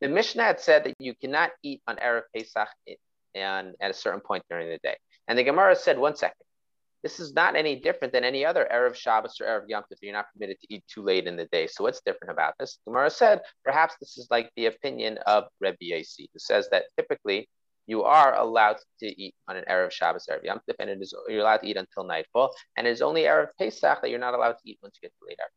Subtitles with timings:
[0.00, 2.68] The Mishnah had said that you cannot eat on Erev Pesach
[3.34, 4.96] and at a certain point during the day.
[5.28, 6.36] And the Gemara said, one second,
[7.02, 9.96] this is not any different than any other Erev Shabbos or Erev Yom Tov.
[10.02, 11.66] You're not permitted to eat too late in the day.
[11.66, 12.78] So what's different about this?
[12.84, 16.84] The Gemara said, perhaps this is like the opinion of Rebbe Yasi, who says that
[16.96, 17.48] typically
[17.86, 21.14] you are allowed to eat on an Erev Shabbos, Erev Yom Tov, and it is,
[21.28, 22.54] you're allowed to eat until nightfall.
[22.76, 25.12] And it is only Erev Pesach that you're not allowed to eat once you get
[25.20, 25.48] to late hour.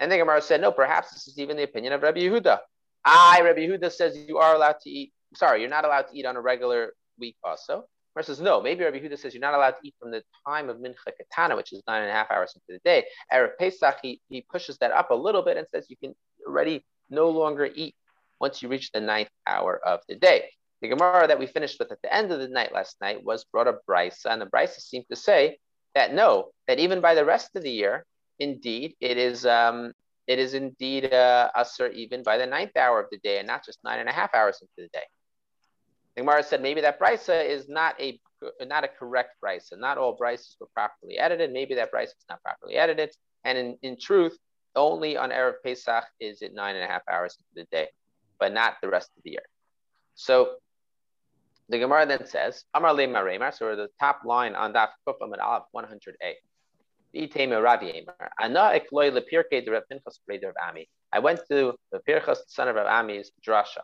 [0.00, 2.60] And the Gemara said, no, perhaps this is even the opinion of Rabbi Yehuda.
[3.04, 6.26] I, Rabbi Yehuda says you are allowed to eat, sorry, you're not allowed to eat
[6.26, 7.84] on a regular week also.
[8.14, 10.68] Gemara says, no, maybe Rabbi Yehuda says you're not allowed to eat from the time
[10.70, 13.04] of Mincha Katana, which is nine and a half hours into the day.
[13.32, 16.14] Erev Pesach, he, he pushes that up a little bit and says you can
[16.46, 17.94] already no longer eat
[18.40, 20.50] once you reach the ninth hour of the day.
[20.80, 23.44] The Gemara that we finished with at the end of the night last night was
[23.44, 25.58] brought up brisa, and the brisa seemed to say
[25.94, 28.04] that no, that even by the rest of the year,
[28.38, 29.92] indeed, it is um,
[30.26, 33.64] it is indeed uh, usher even by the ninth hour of the day, and not
[33.64, 35.04] just nine and a half hours into the day.
[36.16, 38.20] The Gemara said maybe that brisa is not a
[38.66, 39.78] not a correct brisa.
[39.78, 41.52] Not all brises were properly edited.
[41.52, 43.10] Maybe that brisa is not properly edited,
[43.44, 44.38] and in, in truth,
[44.76, 47.88] only on erev Pesach is it nine and a half hours into the day,
[48.38, 49.44] but not the rest of the year.
[50.14, 50.56] So
[51.68, 55.40] the Gemara then says, Amar le maremar, so the top line on that Kufam at
[55.40, 56.34] Aleph 100a.
[61.12, 63.82] I went to the Pinchas, son of Rav Ami's drasha.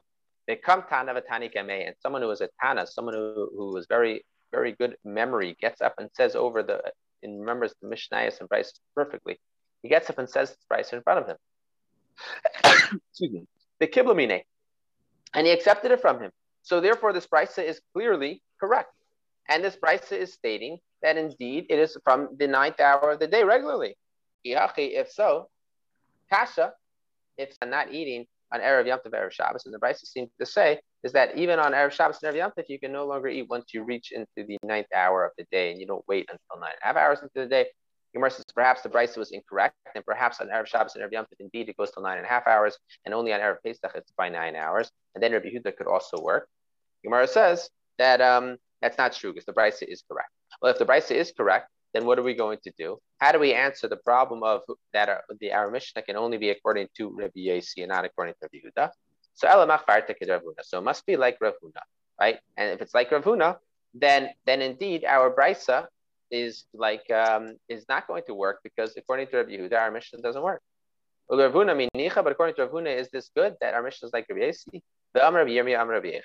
[0.49, 3.87] They come Tana Vatani Kameh, and someone who was a Tana, someone who, who was
[3.89, 6.83] very, very good memory, gets up and says over the,
[7.23, 9.39] and remembers the Mishnayos and Bryce perfectly.
[9.83, 11.37] He gets up and says Bryce in front of him.
[13.11, 13.47] Excuse me.
[13.79, 14.43] The Kiblamine.
[15.35, 16.33] And he accepted it from him.
[16.63, 18.93] So therefore, this brisa is clearly correct.
[19.49, 23.27] And this brisa is stating that indeed it is from the ninth hour of the
[23.27, 23.97] day regularly.
[24.45, 25.49] If so,
[26.33, 26.73] kasha,
[27.37, 30.47] if I'm not eating on Erev Yom Tov, Erev Shabbos, and the brisa seems to
[30.47, 33.29] say is that even on Erev Shabbos and Erev Yom Tov, you can no longer
[33.29, 36.29] eat once you reach into the ninth hour of the day, and you don't wait
[36.31, 37.67] until nine and a half hours into the day.
[38.13, 41.25] Gemara says perhaps the brisa was incorrect, and perhaps on Erev Shabbos and Erev Yom
[41.25, 43.93] Tov, indeed it goes till nine and a half hours, and only on Erev Pesach
[43.95, 46.49] it's by nine hours, and then Rabbi Yehuda could also work.
[47.05, 50.31] Gemara says that um, that's not true because the brisa is correct.
[50.61, 52.99] Well, if the brisa is correct, then what are we going to do?
[53.19, 54.63] How do we answer the problem of
[54.93, 58.35] that our, the our Mishnah can only be according to Rabbi Yasi and not according
[58.35, 58.91] to Rabbi Yehuda?
[59.35, 61.83] So So it must be like Rav Huna,
[62.21, 62.39] right?
[62.57, 63.57] And if it's like Rav Huna,
[63.95, 65.87] then then indeed our brisa
[66.31, 70.21] is like um, is not going to work because according to Rabbi Yehuda, our Mishnah
[70.21, 70.63] doesn't work.
[71.29, 74.83] But according to Rav Huna, is this good that our Mishnah is like Rabbi Yasi?
[75.15, 76.21] The Amr Rabbi Yirmiyah, Amr Rabbi.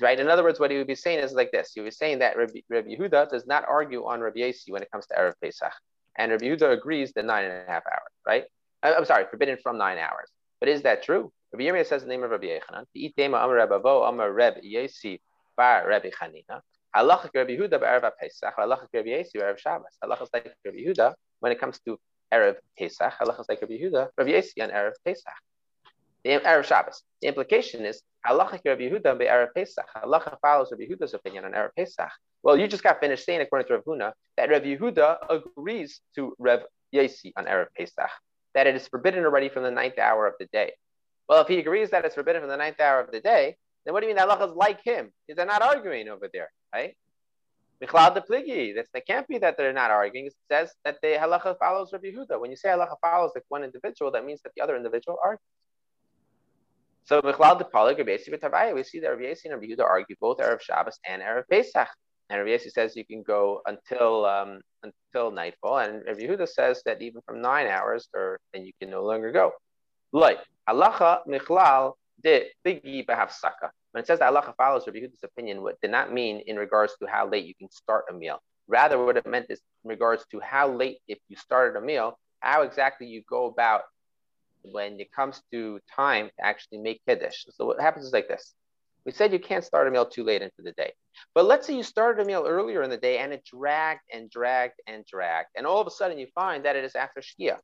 [0.00, 0.18] Right.
[0.18, 1.72] In other words, what he would be saying is like this.
[1.74, 4.90] He was saying that Rabbi, Rabbi Yehuda does not argue on Rabbi Yasi when it
[4.90, 5.72] comes to Erev Pesach.
[6.16, 8.44] And Rabbi Yehuda agrees that nine and a half hours, right?
[8.82, 10.28] I'm sorry, forbidden from nine hours.
[10.58, 11.32] But is that true?
[11.52, 12.84] Rabbi Yirmiyah says the name of Rabbi Yochanan.
[12.94, 15.20] The itema amar Rabbi Avo amar Reb Yasi
[15.56, 16.60] bar Rabbi Chanina.
[16.94, 18.54] Halachik Rabbi Yehuda Erev Pesach.
[18.58, 19.96] Halachik Rabbi Yasi Erev Shabbos.
[20.02, 21.98] Halachik like Rabbi Yehuda when it comes to
[22.32, 23.12] Erev Pesach.
[23.20, 25.32] Halachik like Rabbi Yehuda Rabbi Yasi on Erev Pesach.
[26.24, 27.02] The Erev Shabbos.
[27.22, 29.86] The implication is Halacha Rabbi Yehuda be Erev Pesach.
[29.96, 32.10] Halacha follows Rabbi Yehuda's opinion on Erev Pesach.
[32.42, 36.34] Well, you just got finished saying, according to Rav Huna, that Rabbi Yehuda agrees to
[36.38, 36.60] Rev
[36.92, 38.10] Yasi on Erev Pesach,
[38.54, 40.72] that it is forbidden already from the ninth hour of the day.
[41.28, 43.94] Well, if he agrees that it's forbidden from the ninth hour of the day, then
[43.94, 45.12] what do you mean that halacha is like him?
[45.26, 46.96] Because they're not arguing over there, right?
[47.82, 48.74] Michlal de pligi.
[48.74, 50.26] That can't be that they're not arguing.
[50.26, 52.38] It says that the halacha follows Rabbi Yehuda.
[52.38, 55.40] When you say halacha follows like one individual, that means that the other individual argues.
[57.04, 60.60] So Michlal de Palik, Rabbi we see that Rabbi and Rabbi Yehuda argue both Erev
[60.60, 61.88] Shabbos and Erev Pesach.
[62.28, 66.82] And Rabbi Yasi says you can go until um, until nightfall, and Rabbi Yehuda says
[66.86, 69.52] that even from nine hours, or then you can no longer go.
[70.12, 70.38] Like
[70.68, 73.70] halacha michlal de bigi behafsaka.
[73.90, 76.94] When it says that halacha follows Rabbi Yehuda's opinion, what did not mean in regards
[77.00, 78.40] to how late you can start a meal.
[78.68, 82.16] Rather, what it meant is in regards to how late, if you started a meal,
[82.38, 83.82] how exactly you go about
[84.62, 87.44] when it comes to time to actually make kiddush.
[87.50, 88.54] So what happens is like this.
[89.04, 90.92] We said you can't start a meal too late into the day.
[91.34, 94.30] But let's say you started a meal earlier in the day and it dragged and
[94.30, 95.48] dragged and dragged.
[95.56, 97.56] And all of a sudden you find that it is after Shkia,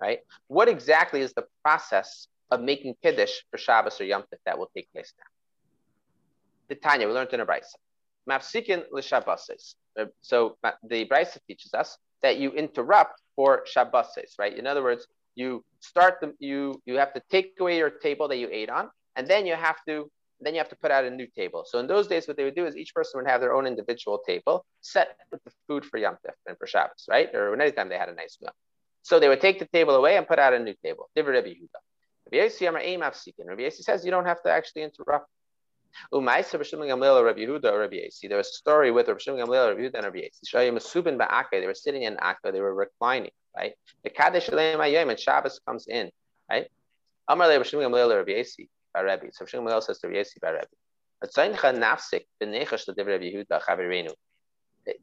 [0.00, 0.20] right?
[0.48, 4.70] What exactly is the process of making Kiddush for Shabbos or Yom Tov that will
[4.76, 5.24] take place now?
[6.68, 7.76] The Tanya, we learned in a Brisa.
[8.28, 9.74] Mafsikin l'Shabbases.
[9.98, 14.56] Uh, so the Brisa teaches us that you interrupt for Shabbases, right?
[14.56, 18.36] In other words, you start the you you have to take away your table that
[18.36, 20.10] you ate on, and then you have to
[20.40, 21.64] then you have to put out a new table.
[21.66, 23.66] So in those days, what they would do is each person would have their own
[23.66, 27.32] individual table set with the food for Yom Tov and for Shabbos, right?
[27.34, 28.52] Or anytime they had a nice meal.
[29.02, 31.08] So they would take the table away and put out a new table.
[31.16, 31.54] Rabbi
[32.32, 35.28] Yossi says you don't have to actually interrupt.
[36.10, 36.54] There was
[38.38, 41.60] a story with Rabbi Shimon Gamliel, Rabbi Yehuda, and Rabbi Yossi.
[41.60, 43.72] They were sitting in Akka, they were reclining, right?
[44.02, 46.10] The Kaddish and Shabbos comes in,
[46.50, 46.66] right?
[47.28, 48.44] Amar Rabbi Shimon Gamliel, Rabbi
[48.92, 49.28] by Rabbi.
[49.32, 50.66] So Rabbi Shimon Gamliel says to Rabbi by Rabbi.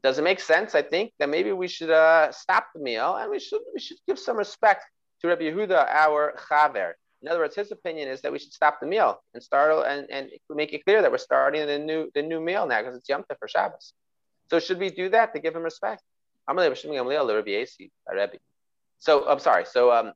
[0.02, 0.74] Does it make sense?
[0.74, 3.96] I think that maybe we should uh, stop the meal and we should we should
[4.06, 4.84] give some respect
[5.20, 6.92] to Rabbi Yehuda, our chaver.
[7.22, 10.10] In other words, his opinion is that we should stop the meal and start and,
[10.10, 13.08] and make it clear that we're starting the new the new meal now because it's
[13.08, 13.94] Yom Tov for Shabbos.
[14.50, 16.02] So should we do that to give him respect?
[18.98, 19.64] So I'm sorry.
[19.66, 20.12] So um,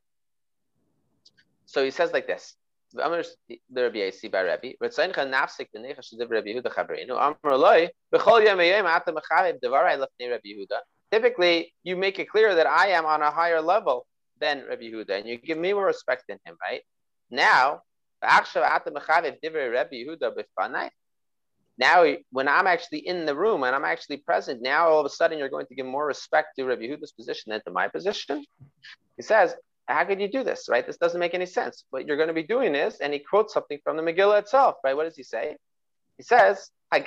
[1.66, 2.56] so he says like this.
[11.12, 14.06] Typically, you make it clear that I am on a higher level
[14.40, 16.82] than Rabbi Yehuda, and you give me more respect than him, right?
[17.30, 17.82] Now,
[21.78, 25.10] now, when I'm actually in the room and I'm actually present, now all of a
[25.10, 28.44] sudden you're going to give more respect to Rabbi Yehuda's position than to my position.
[29.16, 29.54] He says,
[29.86, 30.86] how could you do this, right?
[30.86, 31.84] This doesn't make any sense.
[31.90, 34.76] What you're going to be doing is, and he quotes something from the Megillah itself,
[34.82, 34.96] right?
[34.96, 35.56] What does he say?
[36.16, 37.04] He says, right?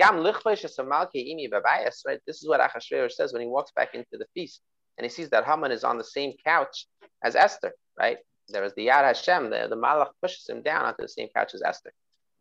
[2.26, 4.62] This is what Achashverosh says when he walks back into the feast
[4.98, 6.86] and he sees that Haman is on the same couch
[7.24, 8.18] as Esther, right?
[8.50, 11.54] There was the Yad Hashem, the, the Malach pushes him down onto the same couch
[11.54, 11.92] as Esther.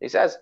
[0.00, 0.38] He says,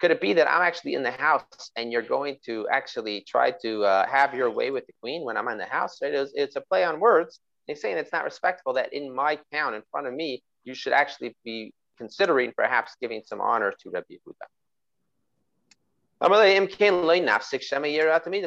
[0.00, 3.50] could it be that I'm actually in the house and you're going to actually try
[3.62, 5.98] to uh, have your way with the queen when I'm in the house?
[6.00, 6.14] Right?
[6.14, 7.40] It's, it's a play on words.
[7.66, 10.92] He's saying it's not respectful that in my town, in front of me, you should
[10.92, 14.46] actually be considering perhaps giving some honor to Rabbi Yehuda.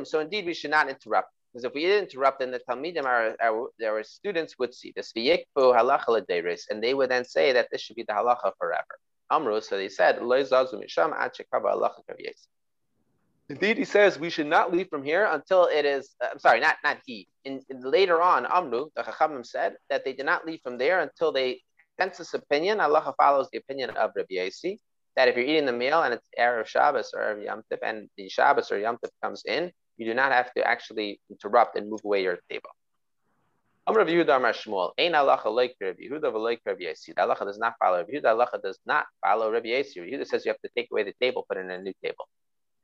[0.06, 1.30] So indeed, we should not interrupt.
[1.52, 5.12] Because if we didn't interrupt, then the Talmidim, our, our, our students would see this
[6.70, 9.00] and they would then say that this should be the halacha forever.
[9.30, 10.20] Amru, so they said,
[13.50, 16.16] Indeed, he says we should not leave from here until it is.
[16.24, 17.28] Uh, I'm sorry, not not he.
[17.44, 21.02] In, in, later on, Amru, the Chachamim said that they did not leave from there
[21.02, 21.62] until they
[22.00, 22.80] consensus opinion.
[22.80, 24.80] Allah follows the opinion of Rabbi Yasi
[25.16, 28.10] that if you're eating the meal and it's Erev Shabbos or Erev Yom Tov and
[28.18, 29.72] the Shabbos or Yom Tov comes in,
[30.02, 32.72] you do not have to actually interrupt and move away your table.
[33.86, 37.14] Amr Yehuda Amar Shmuel, Ein halacha like Rabbi Yehuda v'loik Rabbi Yasi.
[37.16, 38.30] The halacha does not follow Rabbi Yehuda.
[38.34, 40.00] Halacha does not follow Rabbi Yasi.
[40.00, 42.28] Rabbi Yehuda says you have to take away the table, put in a new table.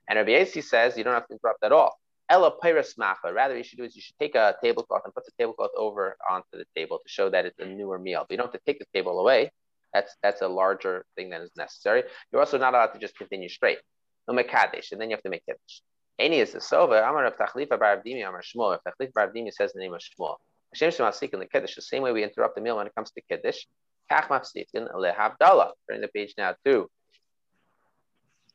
[0.07, 1.99] And Rabbi Yasi says you don't have to interrupt at all.
[2.29, 3.33] Ella Pyrus Macha.
[3.33, 6.17] Rather, you should do is you should take a tablecloth and put the tablecloth over
[6.29, 8.25] onto the table to show that it's a newer meal.
[8.27, 9.51] But you don't have to take the table away.
[9.91, 12.03] That's that's a larger thing than is necessary.
[12.31, 13.79] You're also not allowed to just continue straight.
[14.27, 15.81] No mekadesh, and then you have to make kiddush.
[16.19, 17.07] Any is the sova.
[17.07, 18.77] Amar of Tachlifa Bar Abdimi Amar Shmuel.
[18.77, 20.37] If Tachlifa Bar Abdimi says the name of Shmuel,
[20.73, 21.75] Hashem Shemasik in the kiddush.
[21.75, 23.65] The same way we interrupt the meal when it comes to kiddush.
[24.11, 25.71] Kach Mafsikin lehavdala.
[25.89, 26.89] Turn the page now too.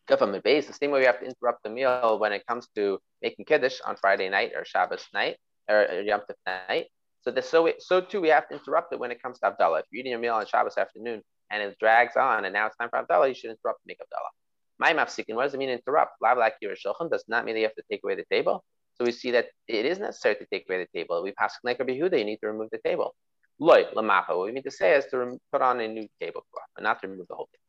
[0.09, 0.67] Kafam base.
[0.67, 3.81] The same way we have to interrupt the meal when it comes to making kiddush
[3.87, 5.37] on Friday night or Shabbos night
[5.69, 6.35] or Yom Tov
[6.69, 6.87] night.
[7.23, 9.47] So this, so we, so too we have to interrupt it when it comes to
[9.47, 9.81] Havdalah.
[9.81, 12.77] If you're eating your meal on Shabbos afternoon and it drags on and now it's
[12.77, 14.42] time for Havdalah, you should interrupt and make Havdalah.
[14.83, 16.21] My mafsikin, what does it mean interrupt?
[16.21, 18.65] Lav like does not mean that you have to take away the table.
[18.95, 21.23] So we see that it is necessary to take away the table.
[21.23, 23.15] We pass like Rabbi Yehuda, you need to remove the table.
[23.61, 24.31] Loy, lamacha.
[24.31, 27.07] What we mean to say is to put on a new tablecloth, but not to
[27.07, 27.61] remove the whole thing.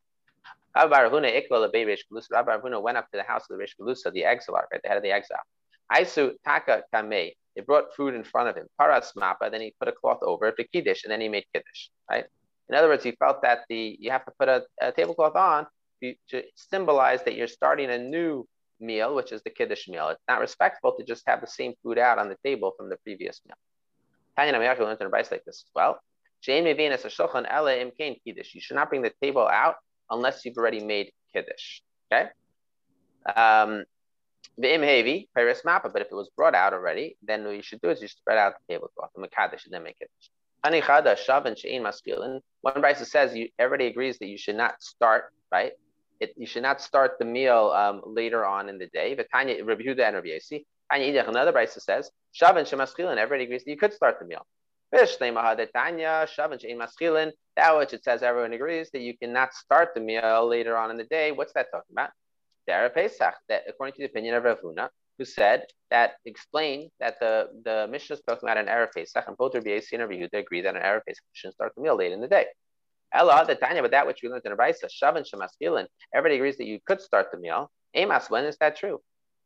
[0.75, 1.07] Rabbi
[2.57, 4.97] Arhuna went up to the house of the Rish Galusa, the exile, right, the head
[4.97, 5.37] of the exile.
[5.93, 7.33] Aisu taka kamei.
[7.55, 8.65] They brought food in front of him.
[8.79, 9.51] Paras mapa.
[9.51, 11.89] Then he put a cloth over it for kiddush, and then he made kiddush.
[12.09, 12.25] Right.
[12.69, 15.67] In other words, he felt that the you have to put a, a tablecloth on
[16.29, 18.47] to symbolize that you're starting a new
[18.79, 20.09] meal, which is the kiddush meal.
[20.09, 22.97] It's not respectful to just have the same food out on the table from the
[22.97, 23.55] previous meal.
[24.35, 25.99] Tanya Namiyaki learned in advice like this as well.
[26.45, 26.61] You
[28.61, 29.75] should not bring the table out
[30.09, 31.81] unless you've already made kiddush.
[32.11, 32.29] Okay.
[33.35, 33.85] Um,
[34.57, 37.81] the imhevi paris mappa, but if it was brought out already, then what you should
[37.81, 40.11] do is you spread out the tablecloth, the makadosh, and then make it.
[40.63, 40.73] One
[42.81, 45.73] Brisa says you everybody agrees that you should not start right.
[46.23, 49.13] It, you should not start the meal um, later on in the day.
[49.13, 53.17] But Tanya, Huda and Rabbi Yasi, Tanya Idach, another Brisa says shavan shemaschilin.
[53.17, 54.45] Everybody agrees that you could start the meal.
[54.91, 55.09] That
[57.77, 61.05] which it says everyone agrees that you cannot start the meal later on in the
[61.05, 61.31] day.
[61.31, 62.11] What's that talking about?
[62.93, 67.47] Pesach, that according to the opinion of Rav Huna, who said that explained that the,
[67.65, 70.61] the Mishnah is talking about an Erev Pesach, and both Rabbi and Rabbi Yehuda agree
[70.61, 72.45] that an Erev Pesach shouldn't start the meal late in the day.
[73.13, 76.65] Ella, the Tanya, but that which we learned in Raisa, Shavan Shemaskilin, everybody agrees that
[76.65, 77.71] you could start the meal.
[77.95, 78.99] Emas, when is that true?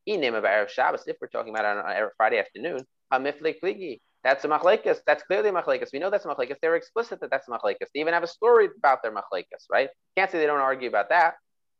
[0.06, 2.80] name of Erev Shabbos, if we're talking about on, Friday afternoon,
[3.12, 5.00] Hamiflik That's a machlekes.
[5.06, 5.90] That's clearly a machlekes.
[5.92, 6.56] We know that's a machlekes.
[6.62, 7.88] They're explicit that that's a machlekes.
[7.94, 9.90] They even have a story about their machlekes, right?
[10.16, 11.34] Can't say they don't argue about that.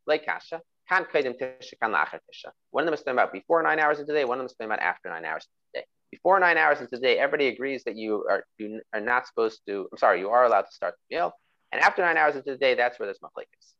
[0.06, 0.62] Like kasha.
[0.90, 4.26] One of them is talking about before nine hours into the day.
[4.26, 5.86] One of them is talking about after nine hours into the day.
[6.12, 9.62] Before nine hours into the day, everybody agrees that you are you are not supposed
[9.68, 9.90] to.
[9.92, 11.34] I'm sorry, you are allowed to start the meal.
[11.72, 13.74] And after nine hours into the day, that's where there's machlekes.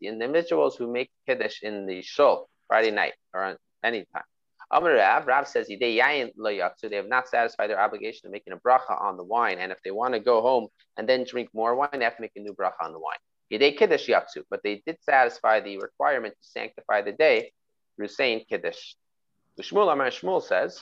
[0.00, 4.24] The individuals who make kiddush in the shul Friday night or on any time.
[4.72, 9.58] Rav, says they have not satisfied their obligation of making a bracha on the wine,
[9.58, 12.22] and if they want to go home and then drink more wine, they have to
[12.22, 13.18] make a new bracha on the wine.
[13.52, 17.52] Yidei kiddush yatsu, but they did satisfy the requirement to sanctify the day
[17.96, 18.94] through saying kiddush.
[19.56, 20.80] The Shmuel Amar Shmuel says,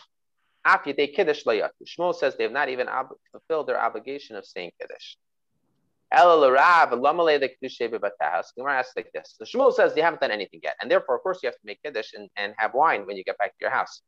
[0.65, 1.71] Af yidei kiddush layatu.
[1.87, 5.17] Shmuel says they have not even ob- fulfilled their obligation of saying kiddush.
[6.15, 6.61] Gemara
[8.79, 9.37] asks like this.
[9.41, 11.65] The Shmuel says they haven't done anything yet, and therefore, of course, you have to
[11.65, 14.03] make kiddush and, and have wine when you get back to your house.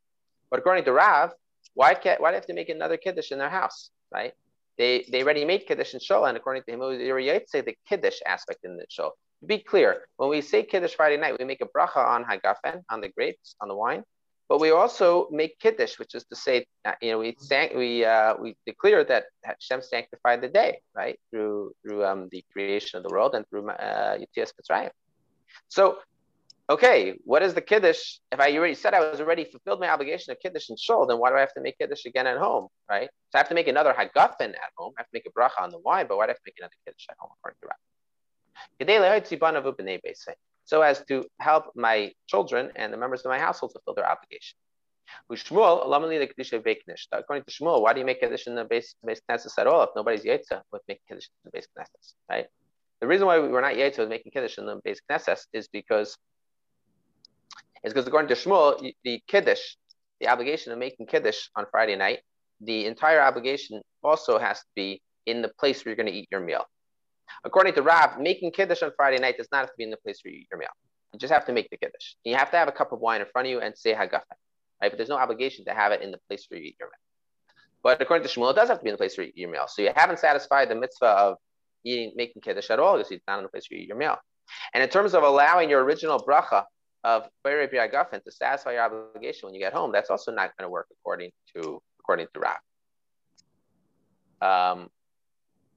[0.50, 1.32] But according to Rav,
[1.72, 3.90] why can't why do they have to make another kiddush in their house?
[4.12, 4.34] Right?
[4.76, 8.20] They they already made kiddush in shul, and according to him, it say the kiddush
[8.26, 9.12] aspect in the shul.
[9.40, 12.82] To be clear, when we say kiddush Friday night, we make a bracha on hagafen,
[12.90, 14.04] on the grapes, on the wine,
[14.48, 16.66] but we also make kiddush, which is to say,
[17.00, 21.74] you know, we sank, we uh, we declare that Hashem sanctified the day, right, through
[21.82, 24.90] through um, the creation of the world and through uh, Yitzias Mitzrayim.
[25.68, 25.98] So,
[26.68, 28.18] okay, what is the kiddush?
[28.30, 31.18] If I already said I was already fulfilled my obligation of kiddush and shul, then
[31.18, 33.08] why do I have to make kiddush again at home, right?
[33.30, 34.92] So I have to make another hagafen at home.
[34.98, 36.42] I have to make a bracha on the wine, but why do I have to
[36.46, 37.76] make another kiddush at home according to Rav?
[40.64, 44.56] So as to help my children and the members of my household fulfill their obligation.
[45.30, 49.82] According to Shmuel, why do you make Kiddush in the base, base Knesset at all
[49.82, 52.46] if nobody's Yetza with making Kiddush in the base Knesset, right?
[53.00, 55.68] The reason why we were not Yetza with making Kiddush in the base Knesset is
[55.68, 56.16] because
[57.84, 59.76] is because according to Shmuel, the Kiddush,
[60.20, 62.20] the obligation of making Kiddush on Friday night,
[62.60, 66.28] the entire obligation also has to be in the place where you're going to eat
[66.30, 66.64] your meal.
[67.44, 69.96] According to Rav, making Kiddush on Friday night does not have to be in the
[69.98, 70.68] place where you eat your meal.
[71.12, 72.14] You just have to make the Kiddush.
[72.24, 74.22] You have to have a cup of wine in front of you and say Hagafen,
[74.82, 74.90] right?
[74.90, 76.94] But there's no obligation to have it in the place where you eat your meal.
[77.82, 79.40] But according to Shmuel, it does have to be in the place where you eat
[79.40, 79.66] your meal.
[79.68, 81.36] So you haven't satisfied the mitzvah of
[81.84, 83.98] eating, making Kiddush at all because it's not in the place where you eat your
[83.98, 84.16] meal.
[84.72, 86.64] And in terms of allowing your original bracha
[87.04, 90.66] of Bayre Gafen to satisfy your obligation when you get home, that's also not going
[90.66, 92.56] to work according to according to Rav.
[94.40, 94.88] Um,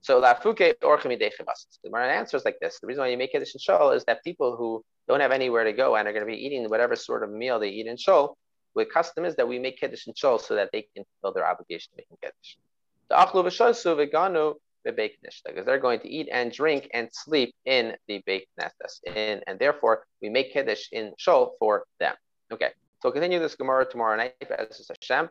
[0.02, 3.60] so lafuke orchim The Gemara answers like this: the reason why you make kiddush in
[3.60, 6.46] shul is that people who don't have anywhere to go and are going to be
[6.46, 8.38] eating whatever sort of meal they eat in shul,
[8.76, 11.48] the custom is that we make kiddush in shul so that they can fulfill their
[11.48, 12.56] obligation to making kiddush.
[13.10, 14.56] The achlu v'shosu v'ganu
[14.96, 19.60] because they're going to eat and drink and sleep in the beit nestas, in and
[19.60, 22.16] therefore we make kiddush in shul for them.
[22.52, 22.70] Okay,
[23.02, 25.30] so continue this gemara tomorrow night as Hashem.